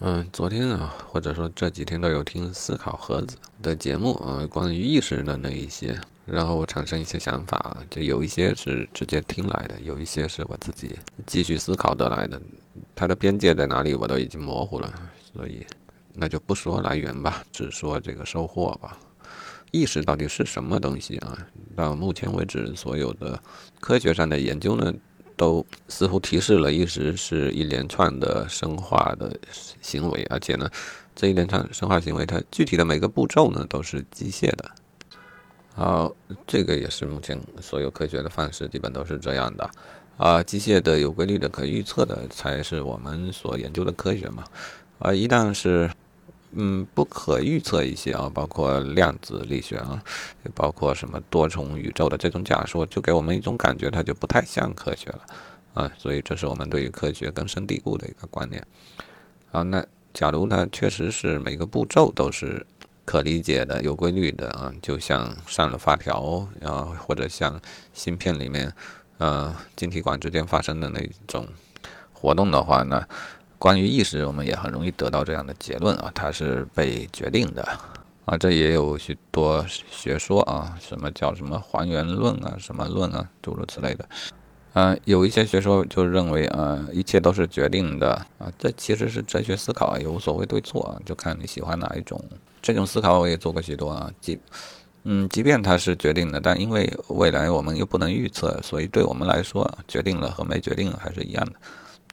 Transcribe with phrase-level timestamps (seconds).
[0.00, 12.38] 嗯，昨天啊，或者说这几天都有听思考盒子的节目啊，关于意识的那一些，然后我产生一些想法，就有一些是直接听来的，有一些是我自己继续思考得来的，
[12.94, 14.92] 它的边界在哪里我都已经模糊了，
[15.32, 15.64] 所以
[16.12, 18.98] 那就不说来源吧，只说这个收获吧。
[19.72, 21.38] 意识到底是什么东西啊？
[21.74, 23.42] 到目前为止，所有的
[23.80, 24.92] 科学上的研究呢？
[25.36, 29.38] 都似乎提示了意识是一连串的生化的
[29.80, 30.68] 行为，而且呢，
[31.14, 34.70] 这一连串生化行为，它具体的每个步骤呢都是机械的。
[35.74, 36.10] 好，
[36.46, 39.70] 这个也是目前所有科学的范式，基本都是这样的。
[40.16, 44.42] 啊，机械的、有规律的、可预测的，才是我们所研究的科学嘛。
[44.98, 45.90] 啊，一旦是
[46.52, 50.02] 嗯不可预测一些啊，包括量子力学啊，
[50.54, 55.20] 包括什么多重宇宙的这种假说，就给我们一种感觉，它就不太像科学了
[55.74, 55.92] 啊。
[55.98, 58.64] 所以这是我们对于科学根深蒂固的一个观念。
[59.52, 62.64] 啊，那假如它确实是每个步骤都是
[63.04, 67.60] 可理解的、有规律的啊，就像上了发条啊，或者像
[67.92, 68.72] 芯片里面
[69.18, 71.46] 呃晶体管之间发生的那种
[72.12, 73.06] 活动的话，那。
[73.58, 77.62] 关于意识，我们也很容易得到这样的结论啊，它是被决定的
[78.24, 78.36] 啊。
[78.36, 84.08] 这也有许多学说啊，什么叫什么还原论啊，什么论啊，诸如此类的。
[84.74, 88.52] 嗯，有一些学说就认为啊，一切都是决定的啊。
[88.58, 92.22] 这其实是哲学思考，也无所谓对错啊，就看你喜欢哪一种。
[92.60, 94.38] 这种思考我也做过许多啊，即
[95.04, 101.52] 嗯，即便它是决定的，但因为未来我们又不能预测，所以对我们来说，决定了和没决定还是一样的。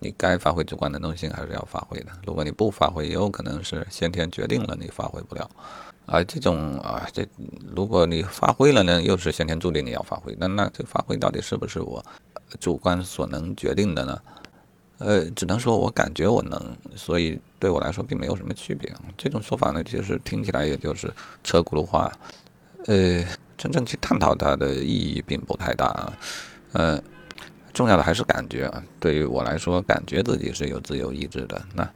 [0.04, 2.08] 你该发挥主观能动性还是要发挥的。
[2.28, 5.50] 如果你不发挥，也有可能是先天决定了你发挥不了。
[6.06, 7.26] 啊，这种啊，这
[7.74, 10.36] 如果你发挥了呢，又是先天注定你要发挥。
[10.38, 12.04] 那那这发挥到底是不是我
[12.60, 14.22] 主观所能决定的呢？
[14.98, 18.94] 呃，只能说我感觉我能，所以对我来说并没有什么区别。
[19.18, 21.10] 这种说法呢，其实听起来也就是
[21.44, 22.12] 车轱辘话。
[22.88, 23.24] 呃，
[23.58, 26.12] 真正去探讨它的意义并不太大。
[26.74, 27.02] 呃。
[27.74, 28.84] 重要的还是感觉啊！
[29.00, 31.90] 对于我来说，感觉自己是有自由意志的，那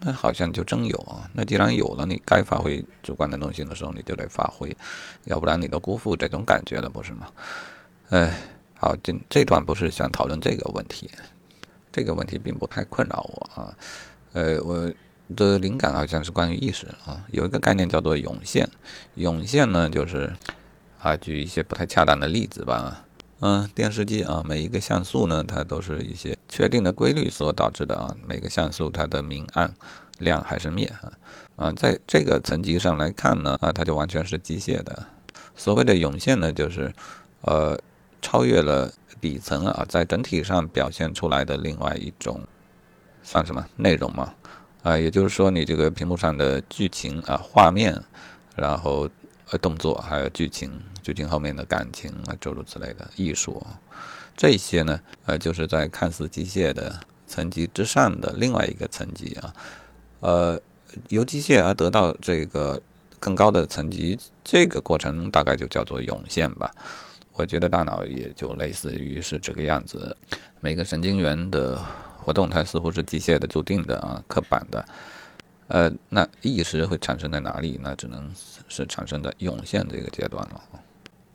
[0.00, 1.30] 那好像就真有啊！
[1.32, 4.76] 那既然有了，你该发挥主观能动性的时候，你就得发挥，
[5.26, 7.28] 要不然你都辜负这种感觉了，不是吗？
[8.10, 8.36] 哎，
[8.74, 11.08] 好，这这段不是想讨论这个问题，
[11.92, 13.76] 这个问题并不太困扰我啊。
[14.32, 14.92] 呃，我
[15.36, 18.68] 的灵感好像是关于意识啊，有一个概念叫做涌现，
[19.14, 20.32] 涌现呢就是
[21.00, 23.04] 啊，举一些不太恰当的例子吧。
[23.44, 28.14] 嗯，电视机啊，每一个像素呢，它都是一些确定的规律所导致的啊。
[28.24, 29.74] 每个像素它的明暗、
[30.20, 31.12] 亮还是灭啊，
[31.56, 35.06] 啊，在这个层级上来看呢，啊，它就完全是机械的。
[35.56, 36.94] 所谓的涌现呢，就是
[37.40, 37.76] 呃，
[38.20, 38.88] 超越了
[39.20, 42.40] 底层啊，在整体上表现出来的另外一种，
[43.24, 44.32] 算什么内容嘛？
[44.84, 48.00] 啊，也就是说，你这个屏幕上的剧情啊，画面，
[48.54, 49.10] 然后
[49.50, 50.70] 呃，动作还有剧情。
[51.02, 53.64] 究竟后面的感情啊，诸如此类的艺术，
[54.36, 59.54] 这些呢，呃，就是在看似机械的层级之上的另外一个层级啊，
[60.20, 60.60] 呃，
[61.08, 62.80] 由机械而得到这个
[63.18, 66.70] 更高的层级，这个过程大概就叫做涌现吧。
[67.34, 70.16] 我觉得大脑也就类似于是这个样子，
[70.60, 71.82] 每个神经元的
[72.18, 74.84] 活动它似乎是机械的、注定的啊、刻板的。
[75.68, 77.80] 呃，那意识会产生在哪里？
[77.82, 78.30] 那只能
[78.68, 80.60] 是产生在涌现这个阶段了。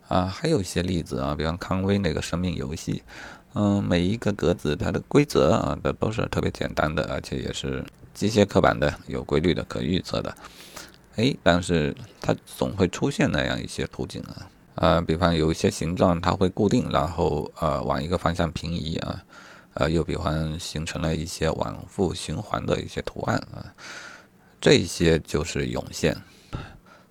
[0.07, 3.03] 啊，还有一些例子啊，比方康威那个生命游戏，
[3.53, 10.33] 嗯，每一个格子它的规则啊，都都是特别简单的，而且也是机械刻板的、有规律的、可预测的。
[11.17, 19.21] 哎，但是它总会出现那样一些途径啊，啊，比方有一些形状它会固定，然后呃往一个方向平移啊，
[19.73, 23.65] 呃，又比方形成了一些往复循环的一些图案啊，
[24.61, 26.15] 这些就是涌现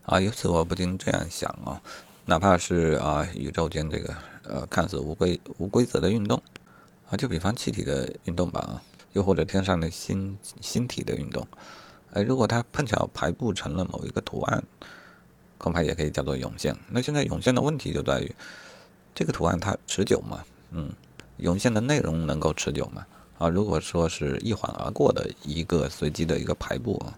[0.04, 0.18] 啊。
[0.18, 1.78] 由此我不禁这样想啊。
[2.28, 6.42] 哪怕是啊，宇宙间这个呃看似无规无规则的运动
[7.08, 8.82] 啊，就比方气体的运动吧啊，
[9.12, 11.46] 又或者天上的星星体的运动，
[12.14, 14.60] 哎，如果它碰巧排布成了某一个图案，
[15.56, 16.76] 恐怕也可以叫做涌现。
[16.90, 18.34] 那现在涌现的问题就在于，
[19.14, 20.44] 这个图案它持久吗？
[20.72, 20.92] 嗯，
[21.36, 23.06] 涌现的内容能够持久吗？
[23.38, 27.16] 啊，如果说是一晃而过的一个随机的一个排布啊。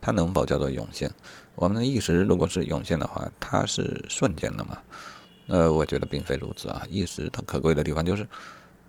[0.00, 1.10] 它能否叫做涌现？
[1.60, 4.78] 我们的意识如果是涌现的话，它是瞬间的嘛？
[5.48, 6.86] 呃，我觉得并非如此啊。
[6.88, 8.24] 意识它可贵的地方就是，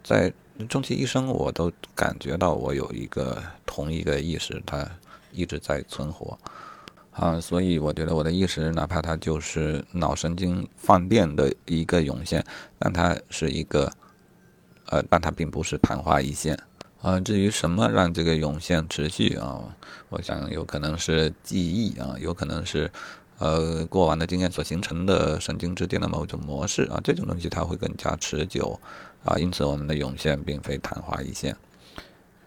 [0.04, 0.32] 在
[0.68, 4.88] 终其一生，我都感觉到我有一个同一个意识，它
[5.32, 6.38] 一直在存活
[7.12, 7.42] 啊。
[7.42, 12.46] 所以我觉得我的意识，哪怕它就是脑神经放电的一个涌现，
[12.78, 13.92] 但它是一个，
[14.90, 16.56] 呃，但它并不是昙花一现
[17.02, 19.64] 啊，至于什么让这个涌现持续啊，
[20.10, 22.92] 我想有可能是记忆啊，有可能是
[23.38, 28.78] 呃过往的经验所形成的神经之间的某种模式啊，这种东西它会更加持久
[29.24, 31.56] 啊，因此我们的涌现并非昙花一现。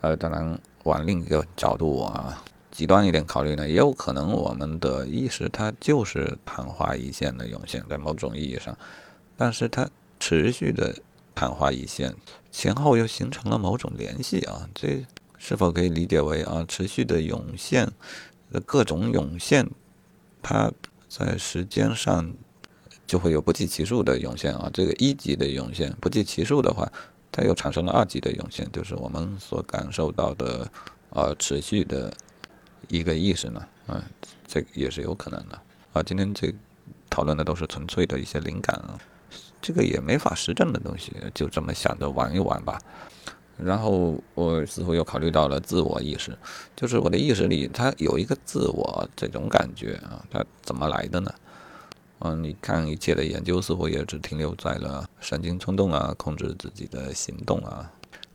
[0.02, 8.76] 呃，当然往另一个角度啊，极端一点考虑呢，也有可能我们的意识它就是昙花一现的涌现，在某种意义上，
[9.34, 9.88] 但是它
[10.20, 10.94] 持续的。
[11.42, 12.14] 昙花一现，
[12.52, 15.04] 前后又形成了某种联系啊，这
[15.38, 17.90] 是否可以理解为啊持续的涌现
[18.64, 19.68] 各种涌现，
[20.40, 20.70] 它
[21.08, 22.32] 在时间上
[23.04, 24.70] 就会有不计其数的涌现啊。
[24.72, 26.88] 这个一级的涌现不计其数的话，
[27.32, 30.70] 它又产生了二级的涌现，就是我们所感受到的
[31.10, 32.12] 啊持续的
[32.86, 34.00] 一个意识呢，啊，
[34.46, 35.60] 这也是有可能的
[35.92, 36.02] 啊。
[36.04, 36.54] 今天这
[37.10, 38.96] 讨论的都是纯粹的一些灵感啊。
[39.62, 42.78] 这个也没法实证的东西，就这么想着玩一玩吧。
[43.56, 46.36] 然后我似乎又考虑到了自我意识，
[46.74, 51.32] 就是我的意识里它有一个自我这种感觉啊，它怎么来的呢？
[52.24, 57.88] 嗯，你看一切的研究似乎也只停留在了神经冲动啊，控制自己的行动啊，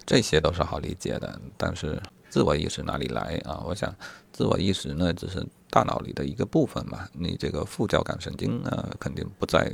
[0.06, 1.42] 这些都是好理解的。
[1.58, 3.64] 但是自我意识哪里来啊？
[3.66, 3.94] 我想
[4.32, 9.74] 自我意识呢，只是大脑里的一个部分嘛，你这个副交感神经啊，肯定不在。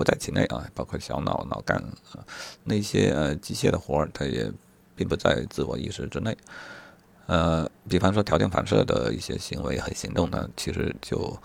[0.00, 1.76] 不在其内啊，包括小脑、脑干
[2.12, 2.24] 啊，
[2.64, 4.50] 那些呃机械的活儿，它也
[4.96, 6.34] 并不在自我意识之内。
[7.26, 11.36] 呃，比方说条件反射的一些行为和行动呢，其实就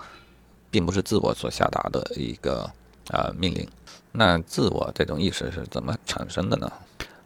[0.72, 2.72] 并不是自我所下达的一个
[3.10, 3.68] 啊命令。
[4.14, 6.72] 那自我这种意识是怎么产生的呢？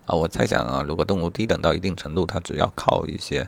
[0.08, 3.48] 啊，我猜想啊，如果动物低等到一定程度，它只要靠一些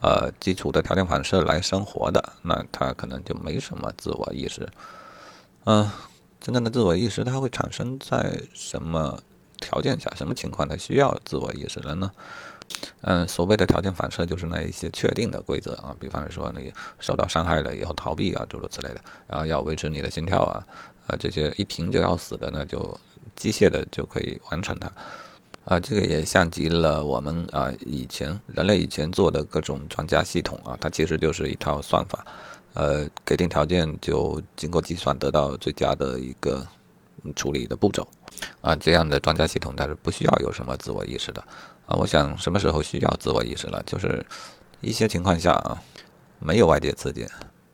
[0.00, 4.66] 呃基础的条件反射来生活的，那它可能就没什么自我意识。
[5.64, 5.86] 嗯。
[6.40, 9.20] 真正的自我意识，它会产生在什么
[9.58, 12.10] 条件下、什么情况它需要自我意识了呢？
[13.00, 20.66] 嗯，所谓的条件反射就是那一些确定的规则啊，比方说你受到伤害了以后逃避啊，诸如此类的，然后要维持你的心跳啊，
[21.06, 22.98] 啊这些一停就要死的，那就
[23.34, 24.92] 机械的就可以完成它。
[25.64, 32.24] 啊，这个也像极了我们啊以前人类以前做的各种专家系统啊，它其实就是一套算法。
[32.74, 36.64] 呃，给定条件就经过计算得到最佳的一个
[37.34, 38.06] 处理的步骤，
[38.60, 41.40] 啊，这样的专家系统它是不需要有什么自我意识的，
[41.86, 44.24] 啊，我想什么时候需要自我意识了，就是
[44.80, 45.82] 一些情况下啊，
[46.38, 47.26] 没有外界刺激，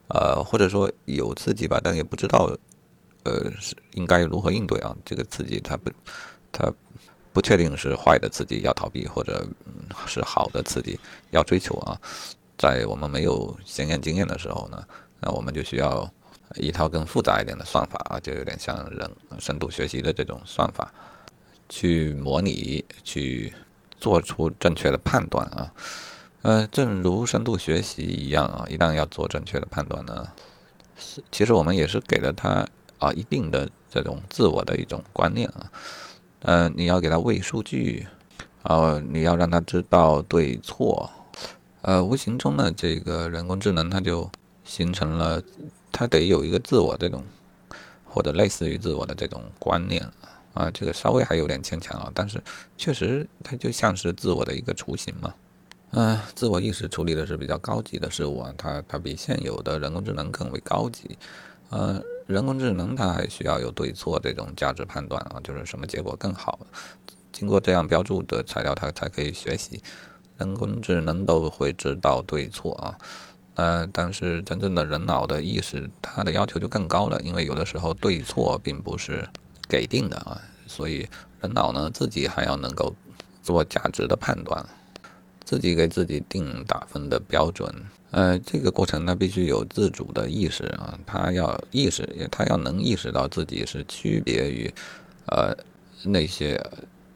[0.09, 2.51] 呃，或者说有刺激吧，但也不知道，
[3.25, 5.91] 呃，是应该如何应对啊，这个刺激它不，
[6.51, 6.73] 它
[7.33, 9.47] 不确定是坏的刺激要逃避，或者
[10.07, 10.99] 是好的刺激
[11.33, 12.01] 要追求啊。
[12.57, 14.83] 在我们没有显验经验的时候呢，
[15.21, 16.09] 那我们就需要
[16.55, 20.93] 一套更复杂一点的算法啊，就有点像人深度学习的这种算法，
[21.69, 23.53] 去模拟，去
[23.99, 25.73] 做出正确的判断啊。
[26.43, 30.29] 呃，正如深度学习一样啊，一旦要做正确的判断呢，
[31.33, 32.67] 其实我们也是给了他
[32.99, 35.73] 啊一定的这种自我的一种观念啊。
[36.43, 38.07] 呃，你要给他喂数据，
[38.63, 41.11] 然啊，你要让他知道对错。
[41.85, 44.31] 呃，无形中呢，这个人工智能它就
[44.65, 45.43] 形成了，
[45.93, 47.23] 它得有一个自我这种，
[48.07, 50.03] 或者类似于自我的这种观念
[50.55, 52.43] 啊，这个稍微还有点牵强啊，但是
[52.79, 55.35] 确实它就像是自我的一个雏形嘛。
[55.91, 61.19] 嗯，自我意识处理的是比较高级的事物啊，它它比现有的人工智能更为高级。
[61.69, 66.59] 呃，人工智能它还需要有对错这种价值判断啊，就是什么结果更好，
[67.31, 69.83] 经过这样标注的材料它才可以学习。
[70.37, 72.99] 人工智能都会知道对错啊，
[73.55, 79.29] 呃，但是真正的人脑的意识，它的要求就更高了，因为有的时候对错并不是
[79.69, 81.09] 给定的啊，所以
[81.41, 82.93] 人脑呢自己还要能够
[83.43, 84.67] 做价值的判断，
[85.45, 87.73] 自己给自己定打分的标准，
[88.11, 94.69] 呃，这个过程呢必须有自主的意识啊，他要意识，他要能意识到自己是区别于
[95.27, 95.57] 呃
[96.03, 96.61] 那些。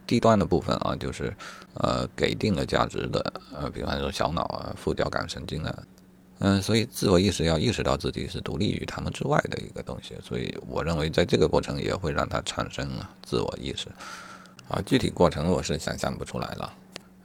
[0.09, 1.33] 低端的部分啊，就是
[1.75, 5.83] 呃给定了价值的，呃，比方说小脑啊、副交感神经啊，
[6.39, 12.89] 嗯，所以自我意识要意识到自己是独立于他们之外的一个东西，所以我认为在这个过程也会让它产生
[13.23, 13.89] 自我意识，
[14.69, 16.73] 啊，具体过程我是想象不出来了，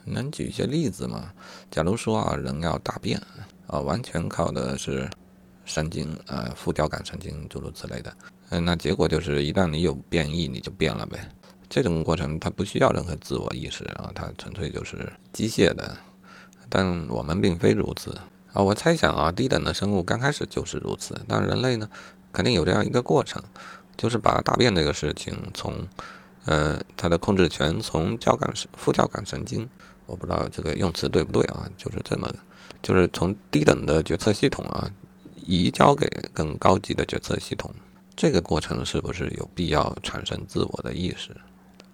[0.03, 1.31] 能举一些例子吗？
[1.71, 3.17] 假如说啊，人要大便
[3.67, 5.09] 啊，完全靠的是
[5.63, 8.13] 神经，呃，副交感神经诸如此类的，
[8.49, 11.25] 嗯，那结果就是一旦你有变异，你就变了呗。
[11.73, 15.97] 这种过程它不需要任何自我意识啊，它纯粹就是机械的。
[16.69, 18.15] 但我们并非如此
[18.53, 21.19] 啊，我猜想啊，低等的生物刚开始就是如此。
[21.27, 21.89] 但人类呢，
[22.31, 23.41] 肯定有这样一个过程，
[23.97, 25.87] 就是把大便这个事情从，
[26.45, 29.67] 呃，它的控制权从交感神副交感神经
[30.05, 32.31] 我不知道这个用词对不对啊，就是这么，
[32.83, 34.87] 就是从低等的决策系统啊，
[35.43, 37.73] 移交给更高级的决策系统，
[38.15, 41.35] 这个过程是不是有必要产生自我的意识？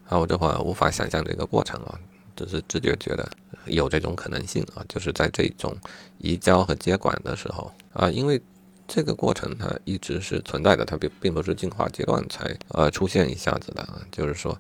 [0.10, 1.94] 啊，我这会儿无法想象这个过程啊，
[2.36, 3.30] 只是直觉觉得
[3.66, 5.78] 有这种可能性啊，就是在这种
[6.18, 8.42] 移交和接管的时候啊，因为
[8.88, 14.60] 这个过程它一直是存在的，它并并不是进化阶段才呃出现一下子的，就是说，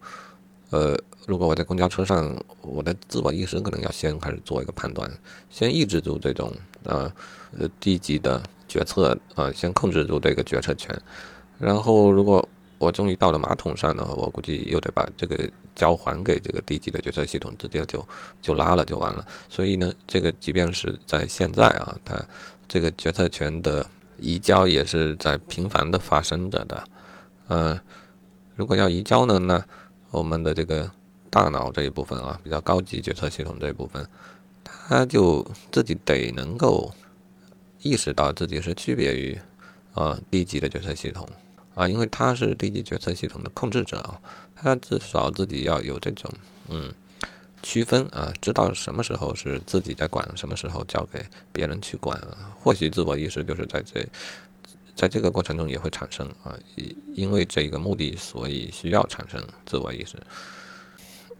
[0.69, 5.11] 呃，如果我在公交车上，我的自我意识可能要先开始做一个判断，
[5.49, 6.53] 先抑制住这种
[6.83, 7.11] 呃
[7.57, 10.95] 呃低级的决策啊，先控制住这个决策权，
[11.57, 12.47] 然后如果。
[12.79, 15.38] 我终于到了马桶上呢，我估计又得把这个
[15.75, 18.07] 交还给这个低级的决策系统，直接就
[18.41, 19.24] 就拉了就完了。
[19.50, 22.17] 所以呢，这个即便是在现在啊，它
[22.67, 23.86] 这个决策权的
[24.17, 26.83] 移交也是在频繁的发生着的。
[27.50, 27.79] 嗯，
[28.55, 29.63] 如果要移交呢，那
[30.12, 30.89] 我们的这个
[31.29, 34.07] 大脑这一部分啊，比较高级决策系统这一部分，
[34.63, 36.89] 它就自己得能够
[37.81, 39.38] 意识到自己是区别于
[39.93, 41.27] 啊低级的决策系统。
[41.79, 44.19] 啊，因为他是低级决策系统的控制者啊，
[44.53, 46.29] 他至少自己要有这种
[46.67, 46.93] 嗯
[47.63, 52.21] 区分啊，知道什么时候是自己在管，什么时候交给别人去管。
[52.59, 54.05] 或许自我意识就是在这
[54.93, 56.53] 在这个过程中也会产生啊，
[57.13, 60.17] 因为这个目的，所以需要产生自我意识。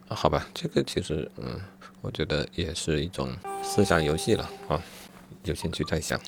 [0.08, 1.60] 好吧，这个其实嗯，
[2.01, 3.29] 我觉得也是一种
[3.62, 4.81] 思想游戏了啊，
[5.43, 6.19] 有兴趣再想。